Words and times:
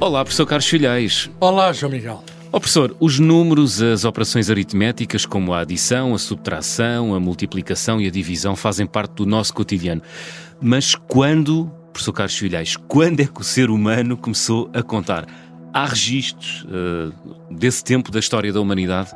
Olá, 0.00 0.24
professor 0.24 0.46
Carlos 0.46 0.68
Filhais. 0.68 1.28
Olá, 1.40 1.72
João 1.72 1.90
Miguel. 1.90 2.22
Oh, 2.52 2.60
professor, 2.60 2.96
os 3.00 3.18
números, 3.18 3.82
as 3.82 4.04
operações 4.04 4.48
aritméticas, 4.48 5.26
como 5.26 5.52
a 5.52 5.60
adição, 5.60 6.14
a 6.14 6.18
subtração, 6.18 7.16
a 7.16 7.20
multiplicação 7.20 8.00
e 8.00 8.06
a 8.06 8.10
divisão, 8.10 8.54
fazem 8.54 8.86
parte 8.86 9.14
do 9.14 9.26
nosso 9.26 9.52
cotidiano. 9.52 10.00
Mas 10.60 10.94
quando, 10.94 11.68
professor 11.92 12.12
Carlos 12.12 12.36
Filhais, 12.36 12.76
quando 12.76 13.20
é 13.20 13.26
que 13.26 13.40
o 13.40 13.44
ser 13.44 13.70
humano 13.70 14.16
começou 14.16 14.70
a 14.72 14.84
contar? 14.84 15.26
Há 15.74 15.86
registros 15.86 16.64
uh, 16.64 17.12
desse 17.50 17.82
tempo 17.82 18.12
da 18.12 18.20
história 18.20 18.52
da 18.52 18.60
humanidade? 18.60 19.10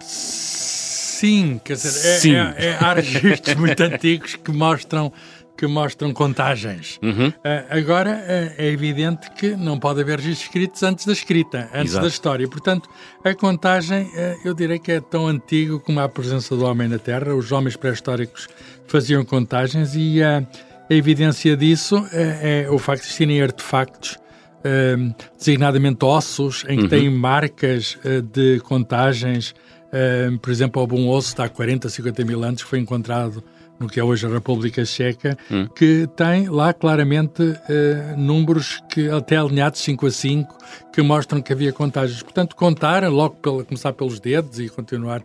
Sim, 0.00 1.60
quer 1.64 1.74
dizer, 1.74 2.08
é, 2.08 2.18
Sim. 2.18 2.34
É, 2.34 2.54
é, 2.58 2.78
há 2.80 2.94
registros 2.94 3.54
muito 3.54 3.80
antigos 3.80 4.34
que 4.34 4.50
mostram 4.50 5.12
que 5.56 5.66
mostram 5.66 6.12
contagens. 6.12 6.98
Uhum. 7.02 7.28
Uh, 7.28 7.34
agora, 7.70 8.10
uh, 8.10 8.54
é 8.58 8.66
evidente 8.66 9.30
que 9.30 9.56
não 9.56 9.78
pode 9.78 10.00
haver 10.00 10.18
registros 10.18 10.46
escritos 10.46 10.82
antes 10.82 11.06
da 11.06 11.12
escrita, 11.12 11.68
antes 11.72 11.92
Exato. 11.92 12.02
da 12.02 12.08
história. 12.08 12.48
Portanto, 12.48 12.88
a 13.24 13.34
contagem, 13.34 14.02
uh, 14.02 14.36
eu 14.44 14.54
direi 14.54 14.78
que 14.78 14.92
é 14.92 15.00
tão 15.00 15.26
antigo 15.26 15.80
como 15.80 15.98
a 16.00 16.08
presença 16.08 16.54
do 16.54 16.64
homem 16.64 16.88
na 16.88 16.98
Terra. 16.98 17.34
Os 17.34 17.50
homens 17.52 17.76
pré-históricos 17.76 18.48
faziam 18.86 19.24
contagens 19.24 19.94
e 19.94 20.22
a 20.22 20.44
evidência 20.88 21.56
disso 21.56 22.06
é, 22.12 22.68
o 22.70 22.78
facto 22.78 23.00
de 23.02 23.08
existirem 23.08 23.42
artefactos, 23.42 24.16
designadamente 25.36 26.04
ossos, 26.04 26.64
em 26.68 26.76
que 26.76 26.82
Uhum. 26.84 26.88
têm 26.88 27.10
marcas 27.10 27.98
de 28.32 28.60
contagens. 28.60 29.52
por 30.40 30.50
exemplo, 30.50 30.80
houve 30.80 30.94
um 30.94 31.08
osso 31.08 31.34
de 31.34 31.42
há 31.42 31.48
40, 31.48 31.88
50 31.88 32.24
mil 32.24 32.44
anos 32.44 32.62
que 32.62 32.68
foi 32.68 32.78
encontrado 32.78 33.42
no 33.78 33.88
que 33.88 34.00
é 34.00 34.04
hoje 34.04 34.26
a 34.26 34.28
República 34.30 34.84
Checa, 34.84 35.36
Hum. 35.50 35.66
que 35.74 36.08
tem 36.16 36.48
lá 36.48 36.72
claramente 36.72 37.42
eh, 37.68 38.14
números 38.16 38.82
que 38.88 39.08
até 39.10 39.36
alinhados 39.36 39.80
5 39.80 40.06
a 40.06 40.10
5 40.10 40.56
que 40.92 41.02
mostram 41.02 41.42
que 41.42 41.52
havia 41.52 41.72
contagens. 41.72 42.22
Portanto, 42.22 42.56
contar 42.56 43.02
logo 43.10 43.36
pela, 43.36 43.64
começar 43.64 43.92
pelos 43.92 44.18
dedos 44.20 44.58
e 44.58 44.68
continuar 44.68 45.22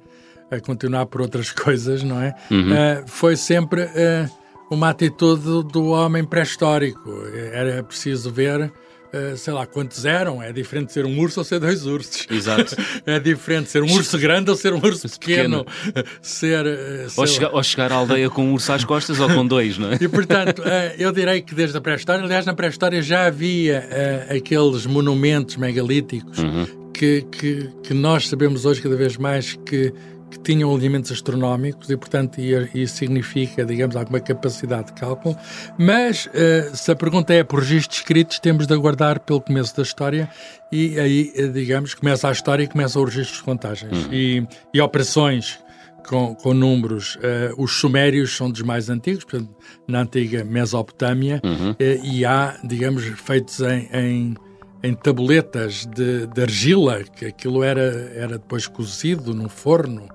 a 0.50 0.60
continuar 0.60 1.06
por 1.06 1.22
outras 1.22 1.50
coisas, 1.54 2.04
não 2.04 2.22
é? 2.22 2.36
Uhum. 2.52 2.74
Eh, 2.74 3.04
foi 3.08 3.38
sempre 3.38 3.84
eh, 3.96 4.28
uma 4.70 4.90
atitude 4.90 5.64
do 5.72 5.88
homem 5.88 6.26
pré-histórico. 6.26 7.10
Era 7.54 7.82
preciso 7.84 8.30
ver 8.32 8.72
Uh, 9.14 9.36
sei 9.36 9.52
lá, 9.54 9.66
quantos 9.66 10.06
eram? 10.06 10.42
É 10.42 10.54
diferente 10.54 10.94
ser 10.94 11.06
um 11.06 11.20
urso 11.20 11.42
ou 11.42 11.44
ser 11.44 11.60
dois 11.60 11.86
ursos. 11.86 12.26
Exato. 12.30 12.76
é 13.06 13.20
diferente 13.20 13.70
ser 13.70 13.84
um 13.84 13.92
urso 13.92 14.18
grande 14.18 14.50
ou 14.50 14.56
ser 14.56 14.74
um 14.74 14.78
urso 14.84 15.08
Pequeno. 15.20 15.66
pequeno. 15.66 16.06
Ser. 16.22 16.66
uh, 16.66 17.10
sei 17.10 17.22
Ou, 17.22 17.28
chega- 17.28 17.50
ou 17.54 17.62
chegar 17.64 17.92
à 17.92 17.96
aldeia 17.96 18.30
com 18.30 18.46
um 18.46 18.54
urso 18.54 18.72
às 18.72 18.86
costas 18.86 19.20
ou 19.20 19.28
com 19.30 19.46
dois, 19.46 19.78
não 19.78 19.92
é? 19.92 19.98
E 20.00 20.08
portanto, 20.08 20.62
eh, 20.66 20.96
eu 20.98 21.12
direi 21.12 21.42
que 21.42 21.54
desde 21.54 21.78
a 21.78 21.82
pré-história, 21.82 22.24
aliás, 22.24 22.46
na 22.46 22.54
pré-história 22.54 23.02
já 23.02 23.26
havia 23.26 23.86
eh, 23.92 24.38
aqueles 24.38 24.86
monumentos 24.86 25.58
megalíticos 25.58 26.38
Uhum. 26.40 26.66
que, 26.94 27.22
que, 27.32 27.70
que 27.84 27.94
nós 27.94 28.30
sabemos 28.30 28.66
hoje 28.66 28.82
cada 28.82 28.96
vez 28.96 29.18
mais 29.18 29.58
que, 29.66 29.94
que 30.32 30.40
tinham 30.40 30.74
alinhamentos 30.74 31.12
astronómicos 31.12 31.90
e, 31.90 31.98
portanto, 31.98 32.40
isso 32.40 32.96
significa, 32.96 33.66
digamos, 33.66 33.96
alguma 33.96 34.20
capacidade 34.20 34.88
de 34.88 34.94
cálculo. 34.94 35.38
Mas 35.78 36.30
eh, 36.34 36.72
se 36.74 36.90
a 36.92 36.96
pergunta 36.96 37.34
é 37.34 37.44
por 37.44 37.60
registros 37.60 38.00
escritos, 38.00 38.40
temos 38.40 38.66
de 38.66 38.74
aguardar 38.74 39.20
pelo 39.20 39.42
começo 39.42 39.76
da 39.76 39.84
história 39.84 40.30
e 40.72 40.98
aí, 40.98 41.34
eh, 41.36 41.48
digamos, 41.48 41.94
começa 41.94 42.30
a 42.30 42.32
história 42.32 42.64
e 42.64 42.68
começam 42.68 43.04
os 43.04 43.10
registros 43.10 43.40
de 43.40 43.44
contagens 43.44 44.08
e, 44.12 44.48
e 44.74 44.80
operações 44.80 45.60
com, 46.08 46.34
com 46.36 46.54
números. 46.54 47.18
Eh, 47.22 47.52
os 47.58 47.74
sumérios 47.74 48.36
são 48.36 48.50
dos 48.50 48.62
mais 48.62 48.90
antigos, 48.90 49.24
portanto, 49.24 49.54
na 49.88 50.02
antiga 50.02 50.44
Mesopotâmia, 50.44 51.42
eh, 51.80 52.00
e 52.04 52.26
há, 52.26 52.58
digamos, 52.64 53.04
feitos 53.20 53.60
em, 53.62 53.90
em, 53.94 54.36
em 54.84 54.94
tabuletas 54.94 55.86
de, 55.86 56.28
de 56.28 56.42
argila, 56.42 57.04
que 57.04 57.26
aquilo 57.26 57.64
era, 57.64 58.12
era 58.16 58.38
depois 58.38 58.68
cozido 58.68 59.34
num 59.34 59.50
forno, 59.50 60.08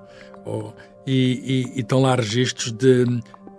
ou- 0.47 0.75
e, 1.07 1.67
e- 1.75 1.79
e 1.79 1.81
estão 1.81 2.01
lá 2.01 2.15
registros 2.17 2.73
de, 2.73 3.05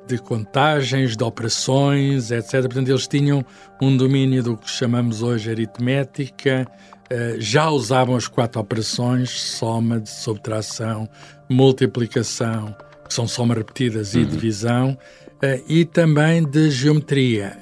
de 0.08 0.18
contagens, 0.18 1.16
de 1.16 1.24
operações, 1.24 2.32
etc. 2.32 2.62
Portanto, 2.62 2.90
eles 2.90 3.08
tinham 3.08 3.44
um 3.82 3.96
domínio 3.96 4.42
do 4.44 4.58
que 4.58 4.70
chamamos 4.70 5.22
hoje 5.22 5.50
aritmética, 5.52 6.66
eh, 7.10 7.36
já 7.40 7.70
usavam 7.70 8.16
as 8.16 8.28
quatro 8.28 8.60
operações, 8.60 9.30
soma, 9.30 10.02
subtração, 10.06 11.08
multiplicação, 11.50 12.76
que 13.08 13.14
são 13.14 13.28
somas 13.28 13.58
repetidas, 13.58 14.14
e 14.16 14.26
divisão, 14.26 14.98
eh, 15.42 15.62
e 15.68 15.86
também 15.86 16.44
de 16.44 16.70
geometria. 16.72 17.58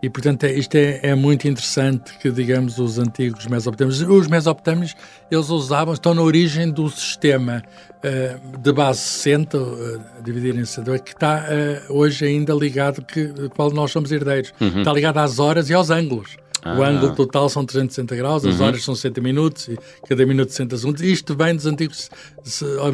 E, 0.00 0.08
portanto, 0.08 0.44
é- 0.44 0.52
isto 0.52 0.76
é, 0.76 1.00
é 1.02 1.14
muito 1.14 1.48
interessante 1.48 2.16
que, 2.18 2.30
digamos, 2.30 2.78
os 2.78 2.98
antigos 2.98 3.46
mesopotâmios... 3.46 4.00
Os 4.00 4.28
mesopotâmios, 4.28 4.94
eles 5.30 5.50
usavam, 5.50 5.92
estão 5.92 6.14
na 6.14 6.22
origem 6.22 6.70
do 6.70 6.88
sistema 6.88 7.62
eh, 8.00 8.36
de 8.60 8.72
base 8.72 9.00
60, 9.00 9.58
uh, 9.58 10.00
dividir 10.22 10.54
em 10.54 10.64
60, 10.64 10.98
que 11.00 11.10
está 11.10 11.46
eh, 11.48 11.82
hoje 11.88 12.26
ainda 12.26 12.54
ligado, 12.54 13.02
que, 13.04 13.24
do 13.24 13.50
qual 13.50 13.72
nós 13.72 13.90
somos 13.90 14.12
herdeiros. 14.12 14.52
Está 14.60 14.92
ligado 14.92 15.18
às 15.18 15.40
horas 15.40 15.68
e 15.68 15.74
aos 15.74 15.90
ângulos. 15.90 16.36
O 16.64 16.82
Ah. 16.82 16.88
ângulo 16.88 17.14
total 17.14 17.48
são 17.48 17.64
360 17.64 18.16
graus, 18.16 18.44
as 18.44 18.60
horas 18.60 18.82
são 18.82 18.94
60 18.94 19.20
minutos, 19.20 19.68
e 19.68 19.78
cada 20.08 20.26
minuto 20.26 20.50
60 20.50 20.76
segundos. 20.76 21.02
Isto 21.02 21.36
vem 21.36 21.54
dos 21.54 21.66
antigos 21.66 22.10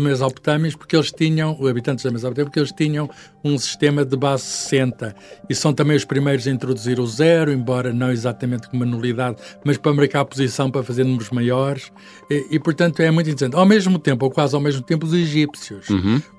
mesopotâmios, 0.01 0.75
porque 0.77 0.97
eles 0.97 1.11
tinham, 1.13 1.57
os 1.59 1.69
habitantes 1.69 2.05
da 2.05 2.11
Mesopotâmia, 2.11 2.45
porque 2.47 2.59
eles 2.61 2.73
tinham 2.73 3.09
um 3.43 3.57
sistema 3.59 4.05
de 4.05 4.17
base 4.17 4.43
60. 4.45 5.15
E 5.49 5.55
são 5.55 5.73
também 5.73 5.97
os 5.97 6.05
primeiros 6.05 6.47
a 6.47 6.51
introduzir 6.51 6.99
o 7.01 7.07
zero, 7.07 7.53
embora 7.53 7.93
não 7.93 8.11
exatamente 8.11 8.69
como 8.69 8.83
uma 8.85 8.91
nulidade, 8.91 9.37
mas 9.65 9.77
para 9.79 9.93
marcar 9.93 10.21
a 10.21 10.25
posição, 10.25 10.71
para 10.71 10.83
fazer 10.83 11.05
números 11.05 11.31
maiores. 11.31 11.91
E, 12.31 12.47
e, 12.53 12.59
portanto, 12.59 13.01
é 13.01 13.11
muito 13.11 13.29
interessante. 13.31 13.57
Ao 13.57 13.67
mesmo 13.67 13.99
tempo, 13.99 14.25
ou 14.25 14.31
quase 14.31 14.55
ao 14.55 14.61
mesmo 14.61 14.83
tempo, 14.83 15.07
os 15.07 15.13
egípcios. 15.13 15.87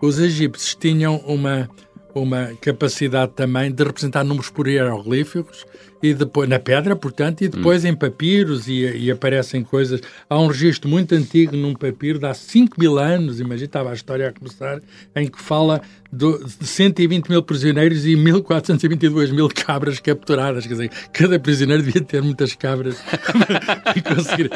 Os 0.02 0.20
egípcios 0.20 0.76
tinham 0.76 1.18
uma 1.26 1.70
uma 2.16 2.52
capacidade 2.62 3.34
também 3.34 3.72
de 3.72 3.84
representar 3.84 4.24
números 4.24 4.50
por 4.50 4.68
hieroglíficos 4.68 5.66
e 6.02 6.14
depois 6.14 6.48
na 6.48 6.60
pedra, 6.60 6.96
portanto, 6.96 7.42
e 7.42 7.48
depois 7.48 7.84
em 7.84 7.94
papiros 7.96 8.68
e, 8.68 8.86
e 8.86 9.12
aparecem 9.12 9.64
coisas. 9.64 10.00
Há 10.30 10.40
um 10.40 10.48
registro 10.48 10.90
muito 10.90 11.14
antigo 11.16 11.56
num 11.58 11.74
papiro 11.74 12.20
de 12.20 12.26
há 12.26 12.34
5 12.34 12.80
mil 12.80 12.98
anos, 13.00 13.40
imagina, 13.40 13.66
estava 13.66 13.90
a 13.90 13.94
história 13.94 14.30
a 14.30 14.32
começar, 14.32 14.80
em 15.16 15.28
que 15.28 15.42
fala 15.42 15.82
do- 16.12 16.38
de 16.46 16.66
120 16.68 17.28
mil 17.28 17.42
prisioneiros 17.44 18.06
e 18.06 18.16
1422 18.16 19.32
mil 19.32 19.50
cabras 19.50 20.00
capturadas. 20.00 20.66
Quer 20.68 20.74
dizer, 20.74 20.92
cada 21.12 21.40
prisioneiro 21.40 21.82
devia 21.84 22.02
ter 22.02 22.22
muitas 22.22 22.54
cabras 22.56 22.98
e 23.96 24.02
conseguir. 24.02 24.52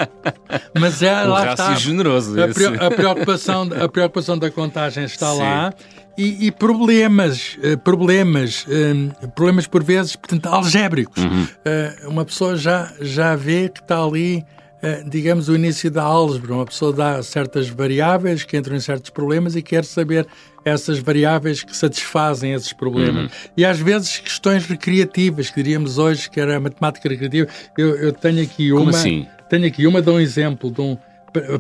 Mas 0.80 1.02
é, 1.02 1.26
Um 1.26 1.30
lá 1.30 1.52
está. 1.52 1.74
generoso 1.76 2.42
A, 2.42 2.48
preo- 2.48 2.76
a 2.86 2.92
preocupação, 2.92 3.70
a 3.84 3.90
preocupação 3.90 4.38
da 4.38 4.52
contagem 4.52 5.04
está 5.06 5.34
lá 5.34 5.74
e, 6.22 6.48
e 6.48 6.52
problemas, 6.52 7.58
eh, 7.64 7.76
problemas, 7.78 8.66
eh, 8.70 9.28
problemas 9.36 9.66
por 9.68 9.84
vezes, 9.84 10.16
portanto, 10.16 10.48
algébricos. 10.48 11.24
Eh, 11.66 11.96
Uma 12.06 12.26
pessoa 12.26 12.58
já, 12.58 12.92
já 13.00 13.36
vê 13.36 13.70
que 13.70 13.80
está 13.80 14.04
ali, 14.04 14.44
eh, 14.82 15.04
digamos, 15.08 15.48
o 15.50 15.56
início 15.56 15.90
da 15.90 16.04
álgebra. 16.04 16.54
Uma 16.54 16.66
pessoa 16.66 16.92
dá 16.92 17.24
certas 17.24 17.70
variáveis 17.70 18.44
que 18.44 18.58
entram 18.58 18.76
em 18.76 18.80
certos 18.80 19.10
problemas 19.10 19.56
e 19.56 19.62
quer 19.62 19.86
saber 19.86 20.28
essas 20.66 21.00
variáveis 21.00 21.64
que 21.64 21.76
satisfazem 21.76 22.52
esses 22.54 22.74
problemas. 22.74 23.32
E 23.56 23.64
às 23.64 23.80
vezes 23.80 24.18
questões 24.20 24.66
recreativas, 24.66 25.50
que 25.50 25.64
diríamos 25.64 25.98
hoje 25.98 26.30
que 26.30 26.40
era 26.40 26.58
a 26.58 26.60
matemática 26.60 27.08
recreativa. 27.08 27.48
Eu, 27.78 27.96
eu 27.96 28.12
tenho 28.12 28.44
aqui 28.44 28.70
Como 28.72 28.84
uma. 28.84 28.92
assim? 28.92 29.26
Tenho 29.50 29.66
aqui 29.66 29.88
uma, 29.88 30.02
dou 30.02 30.16
um 30.18 30.20
exemplo 30.20 30.70
de 30.70 30.82
um. 30.82 30.98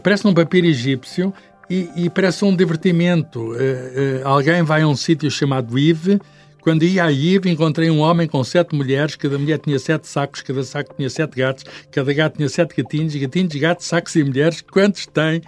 Parece 0.04 0.26
num 0.26 0.34
papiro 0.34 0.68
egípcio 0.68 1.34
e, 1.70 1.90
e 1.96 2.10
parece 2.10 2.44
um 2.44 2.56
divertimento. 2.56 3.56
Eh, 3.56 3.62
eh, 3.62 4.22
alguém 4.24 4.64
vai 4.64 4.82
a 4.82 4.88
um 4.88 4.96
sítio 4.96 5.30
chamado 5.30 5.78
Ive. 5.78 6.20
Quando 6.62 6.84
ia 6.84 7.06
a 7.06 7.12
Ive, 7.12 7.50
encontrei 7.50 7.90
um 7.90 8.00
homem 8.00 8.28
com 8.28 8.44
sete 8.44 8.76
mulheres, 8.76 9.16
cada 9.16 9.38
mulher 9.38 9.60
tinha 9.60 9.80
sete 9.80 10.08
sacos, 10.08 10.42
cada 10.42 10.62
saco 10.64 10.94
tinha 10.96 11.10
sete 11.10 11.38
gatos, 11.38 11.64
cada 11.90 12.14
gato 12.14 12.36
tinha 12.36 12.50
sete 12.50 12.76
gatinhos, 12.76 13.16
gatinhos, 13.16 13.56
gatos, 13.56 13.86
sacos 13.86 14.16
e 14.16 14.24
mulheres. 14.24 14.62
Quantos 14.62 15.06
tem 15.06 15.42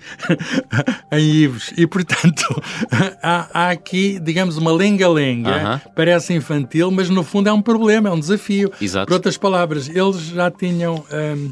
em 1.12 1.20
Ives? 1.20 1.74
E, 1.76 1.86
portanto, 1.86 2.46
há, 3.22 3.50
há 3.54 3.70
aqui, 3.72 4.20
digamos, 4.20 4.58
uma 4.58 4.72
lenga-lenga. 4.72 5.52
Aham. 5.52 5.82
Parece 5.96 6.34
infantil, 6.34 6.90
mas 6.92 7.10
no 7.10 7.24
fundo 7.24 7.50
é 7.50 7.54
um 7.54 7.62
problema, 7.62 8.10
é 8.10 8.12
um 8.12 8.20
desafio. 8.20 8.72
Exato. 8.80 9.08
Por 9.08 9.14
outras 9.14 9.38
palavras, 9.38 9.90
eles 9.90 10.28
já 10.28 10.50
tinham 10.50 11.04
hum, 11.12 11.52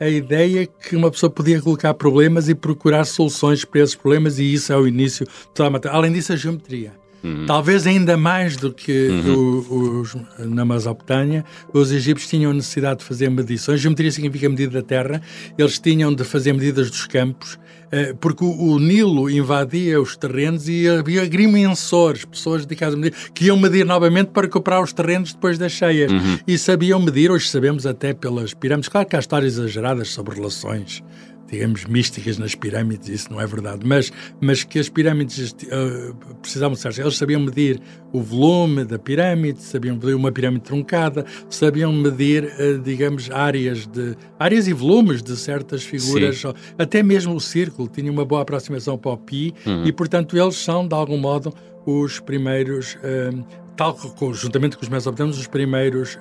a 0.00 0.08
ideia 0.08 0.66
que 0.66 0.94
uma 0.96 1.10
pessoa 1.10 1.30
podia 1.30 1.60
colocar 1.60 1.94
problemas 1.94 2.48
e 2.48 2.54
procurar 2.54 3.04
soluções 3.04 3.64
para 3.64 3.80
esses 3.80 3.94
problemas, 3.94 4.38
e 4.38 4.52
isso 4.52 4.72
é 4.72 4.76
o 4.76 4.86
início 4.86 5.26
de 5.26 5.32
toda 5.54 5.68
a 5.68 5.70
matéria. 5.70 5.96
Além 5.96 6.12
disso, 6.12 6.32
a 6.32 6.36
geometria. 6.36 6.92
Uhum. 7.22 7.46
Talvez 7.46 7.86
ainda 7.86 8.16
mais 8.16 8.56
do 8.56 8.72
que 8.72 9.08
uhum. 9.08 10.00
os, 10.00 10.16
na 10.38 10.64
Mesopotâmia, 10.64 11.44
os 11.72 11.90
egípcios 11.90 12.30
tinham 12.30 12.52
necessidade 12.52 13.00
de 13.00 13.04
fazer 13.04 13.28
medições. 13.28 13.80
Geometria 13.80 14.12
significa 14.12 14.48
medida 14.48 14.80
da 14.80 14.82
terra. 14.82 15.20
Eles 15.56 15.78
tinham 15.78 16.14
de 16.14 16.22
fazer 16.24 16.52
medidas 16.52 16.90
dos 16.90 17.06
campos, 17.06 17.58
eh, 17.90 18.14
porque 18.20 18.44
o, 18.44 18.78
Nilo 18.78 19.28
invadia 19.28 20.00
os 20.00 20.16
terrenos 20.16 20.68
e 20.68 20.88
havia 20.88 21.22
agrimensores, 21.22 22.24
pessoas 22.24 22.64
dedicadas 22.64 22.94
a 22.94 22.98
medir, 22.98 23.14
que 23.34 23.46
iam 23.46 23.56
medir 23.56 23.84
novamente 23.84 24.28
para 24.28 24.42
recuperar 24.42 24.82
os 24.82 24.92
terrenos 24.92 25.32
depois 25.32 25.58
das 25.58 25.72
cheias. 25.72 26.12
Uhum. 26.12 26.38
E 26.46 26.56
sabiam 26.56 27.00
medir, 27.00 27.30
hoje 27.30 27.48
sabemos 27.48 27.84
até 27.84 28.14
pelas 28.14 28.54
pirâmides. 28.54 28.88
Claro 28.88 29.08
que 29.08 29.16
há 29.16 29.18
histórias 29.18 29.54
exageradas 29.54 30.08
sobre 30.10 30.36
relações 30.36 31.02
digamos, 31.50 31.84
místicas 31.86 32.38
nas 32.38 32.54
pirâmides, 32.54 33.08
isso 33.08 33.32
não 33.32 33.40
é 33.40 33.46
verdade, 33.46 33.86
mas, 33.86 34.12
mas 34.40 34.64
que 34.64 34.78
as 34.78 34.88
pirâmides 34.88 35.52
uh, 35.52 36.14
precisavam 36.42 36.76
ser. 36.76 37.00
Eles 37.00 37.16
sabiam 37.16 37.40
medir 37.40 37.80
o 38.12 38.20
volume 38.20 38.84
da 38.84 38.98
pirâmide, 38.98 39.62
sabiam 39.62 39.96
medir 39.96 40.14
uma 40.14 40.30
pirâmide 40.30 40.64
truncada, 40.64 41.24
sabiam 41.48 41.92
medir, 41.92 42.44
uh, 42.44 42.78
digamos, 42.78 43.30
áreas, 43.30 43.86
de, 43.86 44.14
áreas 44.38 44.68
e 44.68 44.72
volumes 44.72 45.22
de 45.22 45.36
certas 45.36 45.82
figuras, 45.82 46.40
Sim. 46.40 46.52
até 46.78 47.02
mesmo 47.02 47.34
o 47.34 47.40
círculo 47.40 47.88
tinha 47.88 48.12
uma 48.12 48.24
boa 48.24 48.42
aproximação 48.42 48.98
para 48.98 49.12
o 49.12 49.16
pi, 49.16 49.54
uhum. 49.66 49.86
e 49.86 49.92
portanto 49.92 50.36
eles 50.36 50.56
são, 50.56 50.86
de 50.86 50.94
algum 50.94 51.18
modo, 51.18 51.52
os 51.86 52.20
primeiros, 52.20 52.96
uh, 52.96 53.44
tal 53.74 53.96
juntamente 54.34 54.76
com 54.76 54.82
os 54.82 54.88
mesopotâmios, 54.88 55.38
os 55.38 55.46
primeiros 55.46 56.18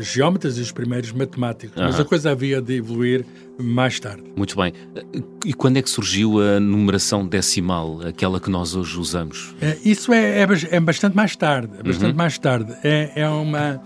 geómetras 0.00 0.58
e 0.58 0.60
os 0.60 0.72
primeiros 0.72 1.12
matemáticos, 1.12 1.76
uhum. 1.76 1.84
mas 1.84 2.00
a 2.00 2.04
coisa 2.04 2.30
havia 2.30 2.60
de 2.60 2.74
evoluir 2.74 3.24
mais 3.58 3.98
tarde. 3.98 4.24
Muito 4.36 4.56
bem. 4.56 4.72
E 5.44 5.52
quando 5.52 5.76
é 5.78 5.82
que 5.82 5.88
surgiu 5.88 6.40
a 6.40 6.60
numeração 6.60 7.26
decimal, 7.26 8.00
aquela 8.06 8.40
que 8.40 8.50
nós 8.50 8.74
hoje 8.74 8.98
usamos? 8.98 9.54
É, 9.60 9.76
isso 9.84 10.12
é, 10.12 10.40
é, 10.40 10.46
é, 10.70 10.80
bastante 10.80 11.16
mais 11.16 11.34
tarde. 11.36 11.72
É 11.78 11.82
bastante 11.82 12.10
uhum. 12.10 12.16
mais 12.16 12.38
tarde. 12.38 12.74
É, 12.82 13.12
é 13.16 13.28
uma 13.28 13.80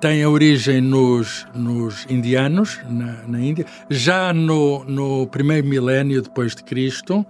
tem 0.00 0.22
a 0.24 0.28
origem 0.28 0.80
nos, 0.80 1.46
nos 1.54 2.04
indianos 2.10 2.80
na, 2.88 3.22
na 3.28 3.40
Índia, 3.40 3.64
já 3.88 4.32
no, 4.32 4.84
no 4.84 5.28
primeiro 5.28 5.64
milénio 5.64 6.20
depois 6.20 6.56
de 6.56 6.64
Cristo 6.64 7.24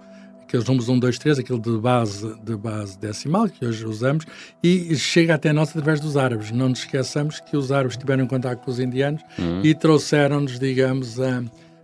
aqueles 0.51 0.65
números 0.65 0.89
1, 0.89 0.99
2, 0.99 1.17
3, 1.17 1.39
aquele 1.39 1.59
de 1.59 1.77
base, 1.77 2.35
de 2.43 2.57
base 2.57 2.99
decimal 2.99 3.47
que 3.47 3.65
hoje 3.65 3.85
usamos, 3.85 4.25
e 4.61 4.93
chega 4.97 5.35
até 5.35 5.53
nós 5.53 5.69
através 5.69 6.01
dos 6.01 6.17
árabes. 6.17 6.51
Não 6.51 6.67
nos 6.67 6.79
esqueçamos 6.79 7.39
que 7.39 7.55
os 7.55 7.71
árabes 7.71 7.95
tiveram 7.95 8.27
contato 8.27 8.59
com 8.59 8.69
os 8.69 8.79
indianos 8.79 9.21
uhum. 9.39 9.61
e 9.63 9.73
trouxeram-nos, 9.73 10.59
digamos, 10.59 11.19
a, 11.21 11.39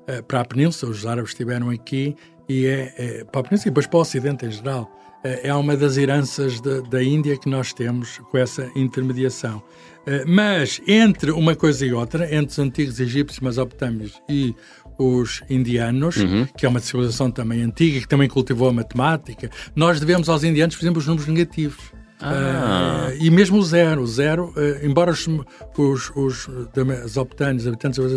a, 0.07 0.21
para 0.21 0.41
a 0.41 0.45
península. 0.45 0.91
Os 0.91 1.05
árabes 1.05 1.31
estiveram 1.31 1.69
aqui 1.69 2.15
e 2.49 2.65
é, 2.65 2.93
é, 2.97 3.23
para 3.23 3.39
a 3.39 3.43
península 3.43 3.67
e 3.67 3.71
depois 3.71 3.87
para 3.87 3.97
o 3.97 4.01
Ocidente 4.01 4.45
em 4.45 4.51
geral. 4.51 4.91
É, 5.23 5.47
é 5.47 5.53
uma 5.53 5.77
das 5.77 5.95
heranças 5.95 6.59
de, 6.59 6.81
da 6.89 7.01
Índia 7.01 7.37
que 7.37 7.47
nós 7.47 7.71
temos 7.71 8.17
com 8.29 8.37
essa 8.37 8.69
intermediação. 8.75 9.63
É, 10.07 10.24
mas 10.25 10.81
entre 10.88 11.31
uma 11.31 11.54
coisa 11.54 11.86
e 11.86 11.92
outra, 11.92 12.33
entre 12.33 12.51
os 12.51 12.59
antigos 12.59 12.98
egípcios, 12.98 13.42
mesopotâmios 13.42 14.21
e 14.30 14.56
os 14.98 15.44
indianos, 15.50 16.15
uhum. 16.15 16.48
que 16.57 16.65
é 16.65 16.69
uma 16.69 16.80
civilização 16.80 17.30
também 17.30 17.62
antiga, 17.62 18.00
que 18.00 18.07
também 18.07 18.30
cultivou 18.30 18.69
a 18.69 18.74
matemática, 18.74 19.51
nós 19.75 20.00
devemos 20.00 20.30
aos 20.30 20.45
indianos, 20.45 20.77
por 20.77 20.83
exemplo, 20.83 21.00
os 21.00 21.07
números 21.07 21.27
negativos. 21.27 21.96
Ah. 22.19 23.09
Uh, 23.11 23.17
e 23.23 23.29
mesmo 23.29 23.57
o 23.57 23.63
zero, 23.63 24.05
zero, 24.07 24.53
uh, 24.55 24.85
embora 24.85 25.11
os, 25.11 25.27
os, 25.77 26.11
os, 26.15 26.47
os 27.05 27.17
habitantes 27.17 27.65